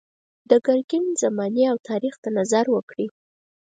د 0.49 0.51
ګرګین 0.65 1.05
زمانې 1.21 1.63
او 1.71 1.77
تاریخ 1.89 2.13
ته 2.23 2.29
نظر 2.39 2.65
وکړئ. 2.71 3.07